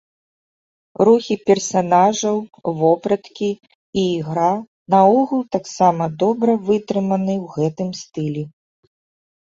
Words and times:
Рухі 1.09 1.35
персанажаў, 1.49 2.35
вопраткі 2.79 3.51
і 3.99 4.07
ігра 4.17 4.49
наогул 4.97 5.41
таксама 5.61 6.03
добра 6.27 6.51
вытрыманы 6.67 7.35
ў 7.43 7.57
гэтым 7.57 7.89
стылі. 8.05 8.43